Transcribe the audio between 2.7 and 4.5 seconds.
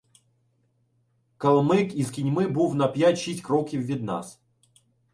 на п'ять-шість кроків від нас.